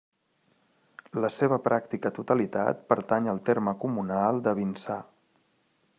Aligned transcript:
La 1.25 1.29
seva 1.35 1.59
pràctica 1.67 2.11
totalitat 2.17 2.81
pertany 2.95 3.29
al 3.35 3.45
terme 3.51 3.77
comunal 3.85 4.45
de 4.49 4.59
Vinçà. 4.63 4.99